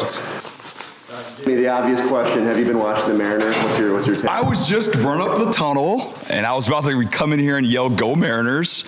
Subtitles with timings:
[0.00, 0.48] questions.
[1.38, 3.56] Jimmy, the obvious question: Have you been watching the Mariners?
[3.56, 4.30] What's your What's your take?
[4.30, 7.56] I was just run up the tunnel, and I was about to come in here
[7.56, 8.84] and yell "Go Mariners,"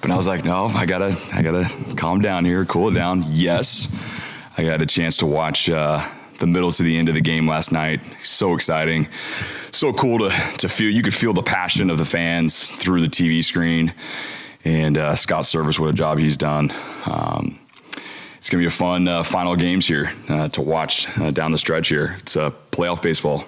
[0.00, 3.24] but I was like, "No, I gotta, I gotta calm down here, cool it down."
[3.28, 3.94] Yes,
[4.58, 6.06] I got a chance to watch uh,
[6.40, 8.02] the middle to the end of the game last night.
[8.22, 9.08] So exciting,
[9.70, 10.90] so cool to to feel.
[10.90, 13.94] You could feel the passion of the fans through the TV screen,
[14.64, 16.72] and uh, Scott Servais, what a job he's done.
[17.06, 17.58] Um,
[18.54, 21.58] going to be a fun uh, final games here uh, to watch uh, down the
[21.58, 22.14] stretch here.
[22.20, 23.44] It's uh, playoff baseball.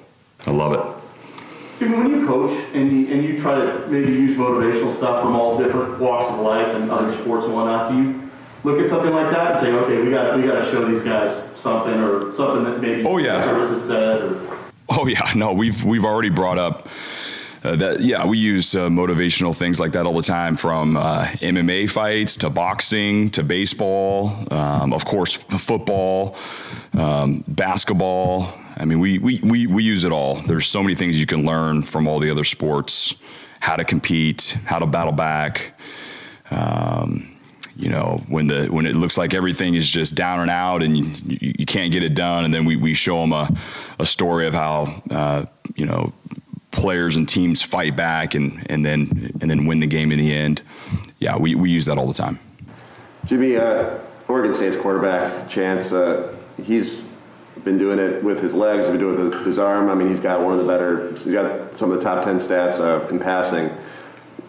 [0.46, 1.78] I love it.
[1.78, 5.36] Jimmy, when you coach and you, and you try to maybe use motivational stuff from
[5.36, 8.30] all different walks of life and other sports and whatnot, do you
[8.64, 11.02] look at something like that and say, okay, we got we got to show these
[11.02, 13.44] guys something or something that maybe oh, yeah.
[13.44, 14.22] Servais said?
[14.22, 14.58] Or...
[14.88, 16.88] Oh yeah, no, we've we've already brought up
[17.66, 21.24] uh, that yeah, we use uh, motivational things like that all the time, from uh,
[21.42, 26.36] MMA fights to boxing to baseball, um, of course, football,
[26.94, 28.54] um, basketball.
[28.76, 30.36] I mean, we, we we we use it all.
[30.36, 33.14] There's so many things you can learn from all the other sports:
[33.58, 35.74] how to compete, how to battle back.
[36.50, 37.32] Um,
[37.74, 40.96] you know when the when it looks like everything is just down and out and
[40.96, 43.50] you, you, you can't get it done and then we, we show them a,
[43.98, 45.44] a story of how uh,
[45.74, 46.10] you know
[46.76, 50.32] players and teams fight back and, and then and then win the game in the
[50.32, 50.62] end.
[51.18, 52.38] Yeah, we, we use that all the time.
[53.24, 57.02] Jimmy, uh, Oregon State's quarterback Chance, uh, he's
[57.64, 58.84] been doing it with his legs.
[58.84, 59.88] He's been doing it with his arm.
[59.90, 61.10] I mean, he's got one of the better.
[61.10, 63.70] He's got some of the top ten stats uh, in passing.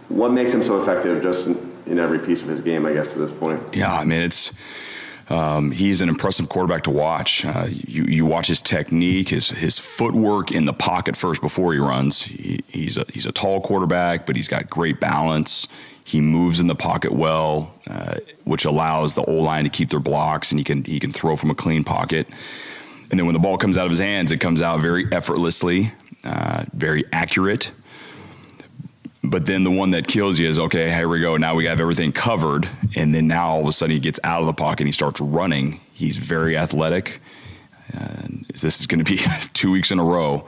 [0.09, 2.86] What makes him so effective, just in, in every piece of his game?
[2.86, 3.61] I guess to this point.
[3.73, 4.53] Yeah, I mean it's
[5.30, 7.45] um, he's an impressive quarterback to watch.
[7.45, 11.80] Uh, you, you watch his technique, his his footwork in the pocket first before he
[11.80, 12.23] runs.
[12.23, 15.67] He, he's a he's a tall quarterback, but he's got great balance.
[16.05, 18.15] He moves in the pocket well, uh,
[18.45, 21.36] which allows the O line to keep their blocks, and he can he can throw
[21.36, 22.27] from a clean pocket.
[23.09, 25.92] And then when the ball comes out of his hands, it comes out very effortlessly,
[26.23, 27.71] uh, very accurate.
[29.23, 31.38] But then the one that kills you is okay, here we go.
[31.38, 32.70] Now we have everything covered.
[32.95, 34.92] And then now all of a sudden he gets out of the pocket and he
[34.92, 35.80] starts running.
[35.94, 37.20] He's very athletic.
[37.92, 39.20] And this is going to be
[39.54, 40.45] two weeks in a row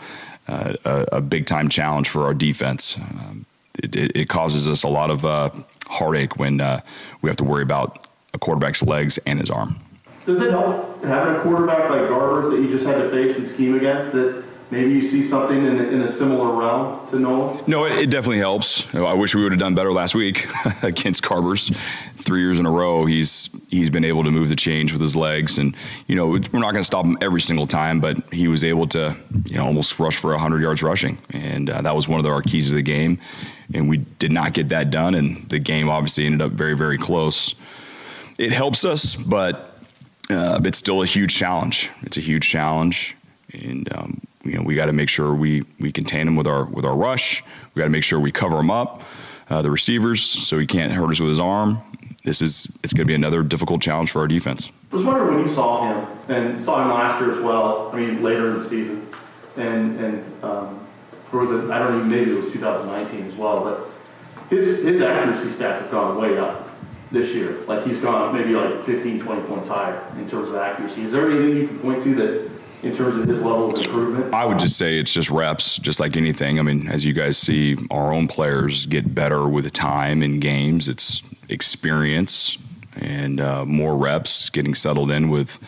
[0.50, 2.97] uh, a, a, big time challenge for our defense.
[2.97, 3.46] Um,
[3.84, 5.52] it, it, it, causes us a lot of uh,
[5.88, 6.81] heartache when uh,
[7.22, 9.79] we have to worry about a quarterback's legs and his arm.
[10.25, 13.46] Does it help having a quarterback like Garbers that you just had to face and
[13.46, 17.63] scheme against that maybe you see something in a, in a similar realm to Nolan?
[17.68, 18.94] No, it, it definitely helps.
[18.94, 20.47] I wish we would have done better last week
[20.84, 21.75] against Garbers.
[22.16, 25.16] Three years in a row, he's he's been able to move the change with his
[25.16, 25.75] legs, and
[26.08, 28.88] you know we're not going to stop him every single time, but he was able
[28.88, 29.16] to
[29.46, 32.31] you know almost rush for hundred yards rushing, and uh, that was one of the,
[32.31, 33.19] our keys of the game.
[33.74, 36.97] And we did not get that done, and the game obviously ended up very very
[36.97, 37.56] close.
[38.38, 39.78] It helps us, but
[40.29, 41.90] uh, it's still a huge challenge.
[42.02, 43.16] It's a huge challenge,
[43.53, 46.65] and um, you know we got to make sure we we contain him with our
[46.65, 47.43] with our rush.
[47.73, 49.03] We got to make sure we cover him up,
[49.49, 51.81] uh, the receivers, so he can't hurt us with his arm.
[52.23, 54.71] This is it's going to be another difficult challenge for our defense.
[54.91, 57.91] I was wondering when you saw him and saw him last year as well.
[57.93, 59.07] I mean, later in the season,
[59.55, 60.79] and and um,
[61.31, 61.69] or was it?
[61.69, 63.63] I don't even maybe it was 2019 as well.
[63.63, 66.67] But his his accuracy stats have gone way up
[67.11, 67.57] this year.
[67.67, 71.03] Like he's gone maybe like 15, 20 points higher in terms of accuracy.
[71.03, 74.34] Is there anything you can point to that in terms of his level of improvement?
[74.34, 76.59] I would just say it's just reps, just like anything.
[76.59, 80.88] I mean, as you guys see, our own players get better with time in games.
[80.88, 82.57] It's experience
[82.95, 85.59] and uh, more reps, getting settled in with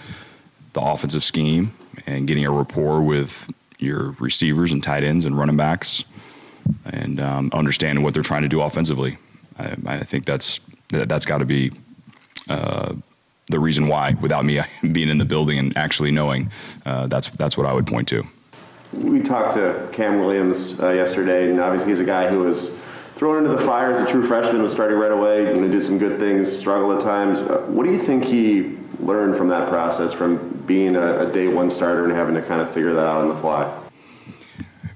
[0.74, 1.74] the offensive scheme
[2.06, 3.50] and getting a rapport with
[3.80, 6.04] your receivers and tight ends and running backs
[6.86, 9.18] and um, understanding what they're trying to do offensively.
[9.58, 11.72] I, I think that's that's got to be
[12.50, 12.94] uh,
[13.72, 14.60] reason why without me
[14.92, 16.52] being in the building and actually knowing.
[16.86, 18.24] Uh, that's that's what I would point to.
[18.94, 22.78] We talked to Cam Williams uh, yesterday, and obviously he's a guy who was
[23.16, 25.46] thrown into the fire as a true freshman, was starting right away.
[25.46, 27.40] You know, did some good things, struggled at times.
[27.40, 30.36] Uh, what do you think he learned from that process, from
[30.68, 33.30] being a, a, day one starter and having to kind of figure that out on
[33.30, 33.64] the fly?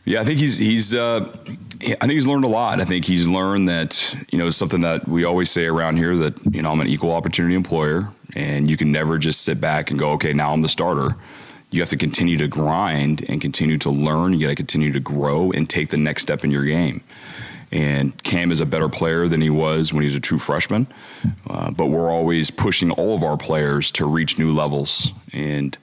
[0.03, 0.93] Yeah, I think he's he's.
[0.93, 1.33] Uh,
[1.81, 2.81] I think he's learned a lot.
[2.81, 6.35] I think he's learned that you know something that we always say around here that
[6.53, 9.97] you know I'm an equal opportunity employer and you can never just sit back and
[9.97, 11.15] go, okay, now I'm the starter.
[11.71, 14.33] You have to continue to grind and continue to learn.
[14.33, 17.01] You got to continue to grow and take the next step in your game.
[17.71, 20.87] And Cam is a better player than he was when he was a true freshman.
[21.49, 25.11] Uh, but we're always pushing all of our players to reach new levels.
[25.33, 25.77] And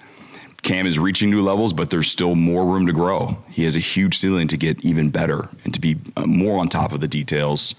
[0.63, 3.37] Cam is reaching new levels, but there's still more room to grow.
[3.51, 6.69] He has a huge ceiling to get even better and to be uh, more on
[6.69, 7.75] top of the details.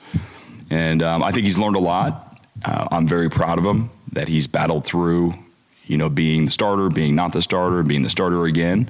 [0.69, 2.32] And um, I think he's learned a lot.
[2.63, 5.33] Uh, I'm very proud of him that he's battled through,
[5.85, 8.89] you know, being the starter, being not the starter, being the starter again.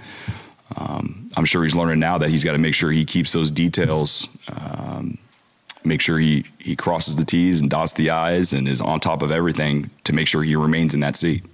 [0.76, 3.52] Um, I'm sure he's learning now that he's got to make sure he keeps those
[3.52, 5.18] details, um,
[5.86, 9.22] make sure he, he crosses the T's and dots the I's and is on top
[9.22, 11.46] of everything to make sure he remains in that seat.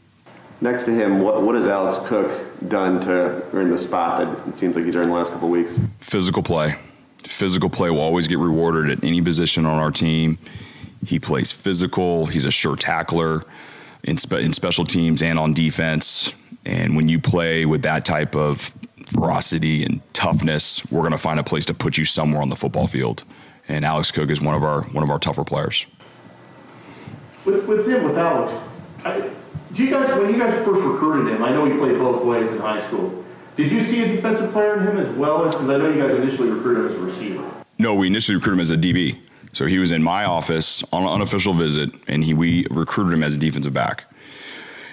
[0.62, 2.32] Next to him, what, what has Alex Cook
[2.68, 5.80] done to earn the spot that it seems like he's earned the last couple weeks?
[6.00, 6.76] Physical play.
[7.24, 10.38] Physical play will always get rewarded at any position on our team.
[11.06, 12.26] He plays physical.
[12.26, 13.44] He's a sure tackler
[14.04, 16.34] in, spe- in special teams and on defense.
[16.66, 18.74] And when you play with that type of
[19.08, 22.56] ferocity and toughness, we're going to find a place to put you somewhere on the
[22.56, 23.24] football field.
[23.68, 25.86] And Alex Cook is one of our one of our tougher players.
[27.46, 28.52] With, with him, with Alex,
[29.06, 29.30] I,
[29.74, 32.52] do you guys, when you guys first recruited him, I know he played both ways
[32.52, 33.24] in high school.
[33.56, 36.02] Did you see a defensive player in him as well as, because I know you
[36.02, 37.52] guys initially recruited him as a receiver?
[37.78, 39.20] No, we initially recruited him as a DB.
[39.54, 43.24] So he was in my office on an unofficial visit, and he, we recruited him
[43.24, 44.06] as a defensive back.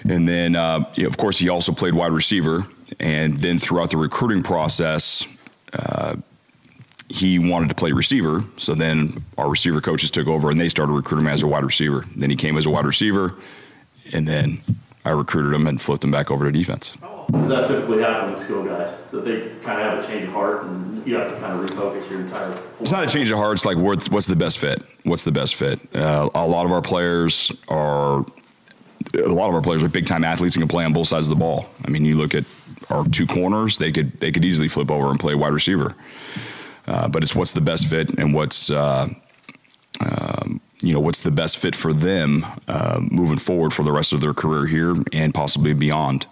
[0.07, 2.65] And then, uh, of course, he also played wide receiver.
[2.99, 5.27] And then throughout the recruiting process,
[5.73, 6.15] uh,
[7.09, 8.43] he wanted to play receiver.
[8.57, 11.63] So then our receiver coaches took over and they started recruiting him as a wide
[11.63, 12.05] receiver.
[12.15, 13.35] Then he came as a wide receiver,
[14.11, 14.61] and then
[15.07, 16.97] I recruited them and flipped them back over to defense.
[17.31, 18.93] Does that typically happen with skill guys?
[19.11, 21.65] That they kind of have a change of heart and you have to kind of
[21.65, 22.57] refocus your entire.
[22.81, 23.53] It's not a change of heart.
[23.53, 24.83] It's like what's, what's the best fit?
[25.03, 25.79] What's the best fit?
[25.95, 28.25] Uh, a lot of our players are
[29.13, 31.27] a lot of our players are big time athletes and can play on both sides
[31.27, 31.69] of the ball.
[31.85, 32.43] I mean, you look at
[32.89, 35.95] our two corners; they could they could easily flip over and play wide receiver.
[36.85, 39.07] Uh, but it's what's the best fit and what's uh,
[40.01, 40.56] um,
[40.87, 44.21] you know what's the best fit for them uh, moving forward for the rest of
[44.21, 46.25] their career here and possibly beyond.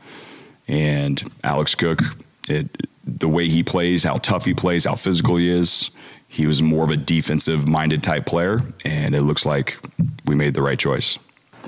[0.66, 2.00] And Alex Cook,
[2.48, 2.69] it,
[3.04, 5.90] the way he plays, how tough he plays, how physical he is,
[6.30, 9.78] he was more of a defensive minded type player, and it looks like
[10.25, 11.19] we made the right choice.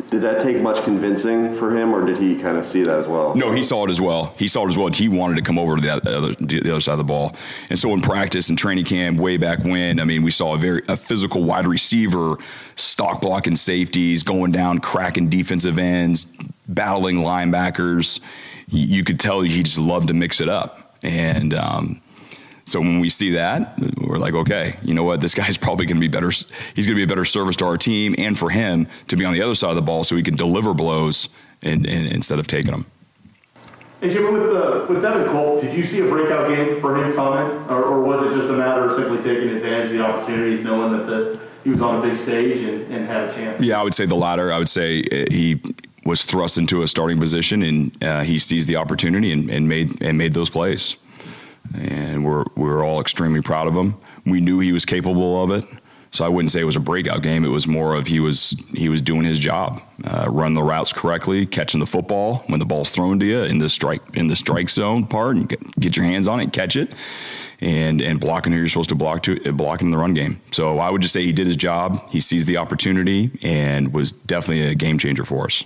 [0.09, 3.07] Did that take much convincing for him, or did he kind of see that as
[3.07, 3.35] well?
[3.35, 4.33] No, he saw it as well.
[4.37, 4.89] He saw it as well.
[4.89, 7.35] He wanted to come over to the other, the other side of the ball.
[7.69, 10.57] And so in practice and training camp, way back when, I mean, we saw a
[10.57, 12.37] very a physical wide receiver,
[12.75, 16.25] stock blocking safeties, going down, cracking defensive ends,
[16.67, 18.19] battling linebackers.
[18.69, 20.97] You could tell he just loved to mix it up.
[21.03, 22.01] And um,
[22.67, 25.21] so when we see that, we're like, okay, you know what?
[25.21, 26.29] This guy's probably going to be better.
[26.29, 29.23] He's going to be a better service to our team and for him to be
[29.23, 31.29] on the other side of the ball so he can deliver blows
[31.63, 32.85] and, and, instead of taking them.
[34.01, 37.13] And Jimmy, with uh, with Devin Culp, did you see a breakout game for him
[37.15, 40.59] coming, or, or, was it just a matter of simply taking advantage of the opportunities,
[40.59, 43.59] knowing that the, he was on a big stage and, and had a chance?
[43.59, 44.51] Yeah, I would say the latter.
[44.51, 45.59] I would say uh, he
[46.05, 49.99] was thrust into a starting position and uh, he seized the opportunity and, and made
[50.01, 50.97] and made those plays
[51.75, 53.95] and we're we're all extremely proud of him.
[54.25, 55.65] We knew he was capable of it,
[56.11, 57.43] so I wouldn't say it was a breakout game.
[57.45, 60.93] It was more of he was he was doing his job, uh, run the routes
[60.93, 64.35] correctly, catching the football when the ball's thrown to you in the strike in the
[64.35, 66.91] strike zone part, and get, get your hands on it, catch it,
[67.59, 70.41] and and blocking who you're supposed to block to blocking the run game.
[70.51, 71.97] So I would just say he did his job.
[72.09, 75.65] He seized the opportunity and was definitely a game changer for us.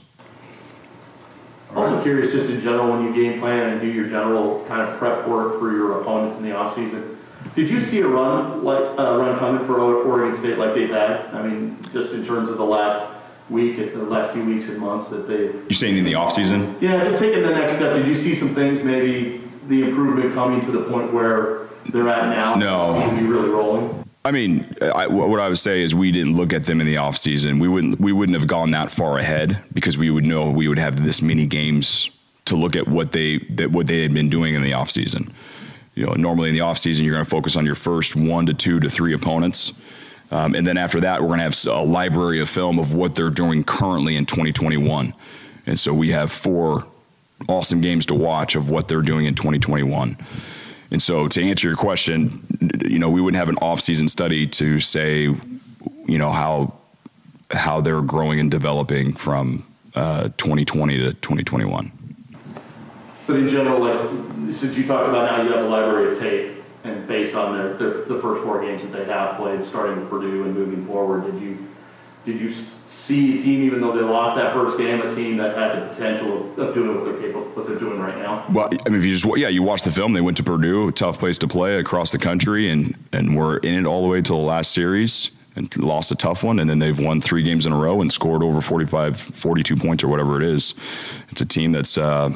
[1.81, 4.97] Also curious, just in general, when you game plan and do your general kind of
[4.97, 7.17] prep work for your opponents in the offseason,
[7.55, 10.89] did you see a run like a uh, run coming for Oregon State like they've
[10.89, 11.25] had?
[11.33, 13.11] I mean, just in terms of the last
[13.49, 15.53] week, the last few weeks and months that they've.
[15.53, 16.79] You're saying in the offseason?
[16.81, 17.95] Yeah, just taking the next step.
[17.95, 22.29] Did you see some things, maybe the improvement coming to the point where they're at
[22.29, 22.55] now?
[22.55, 23.09] No.
[23.15, 24.00] Be really rolling.
[24.23, 26.95] I mean, I, what I would say is we didn't look at them in the
[26.95, 27.59] offseason.
[27.59, 30.77] We wouldn't we wouldn't have gone that far ahead because we would know we would
[30.77, 32.09] have this many games
[32.45, 35.31] to look at what they that what they had been doing in the offseason.
[35.95, 38.53] You know, normally in the offseason you're going to focus on your first one to
[38.53, 39.73] two to three opponents.
[40.29, 43.15] Um, and then after that, we're going to have a library of film of what
[43.15, 45.13] they're doing currently in 2021.
[45.65, 46.87] And so we have four
[47.49, 50.17] awesome games to watch of what they're doing in 2021.
[50.91, 52.45] And so to answer your question,
[52.85, 56.73] you know, we wouldn't have an off-season study to say, you know, how
[57.51, 61.91] how they're growing and developing from uh, 2020 to 2021.
[63.27, 66.57] But in general, like since you talked about how you have a library of tape,
[66.83, 70.09] and based on their, their the first four games that they have played, starting with
[70.09, 71.67] Purdue and moving forward, did you
[72.25, 72.49] did you
[72.91, 75.87] see a team, even though they lost that first game, a team that had the
[75.87, 78.45] potential of, doing what they're capable, what they're doing right now?
[78.51, 80.13] Well, I mean, if you just yeah, you watch the film.
[80.13, 83.57] They went to Purdue, a tough place to play across the country, and and were
[83.57, 86.69] in it all the way to the last series and lost a tough one and
[86.69, 90.07] then they've won three games in a row and scored over 45 42 points or
[90.07, 90.73] whatever it is
[91.27, 92.29] it's a team that's uh,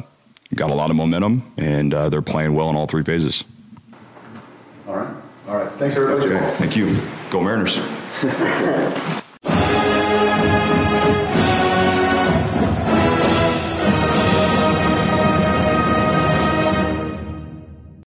[0.53, 3.45] got a lot of momentum and uh, they're playing well in all three phases
[4.85, 5.15] all right
[5.47, 6.55] all right thanks everybody okay.
[6.57, 6.93] thank you
[7.29, 7.79] go mariners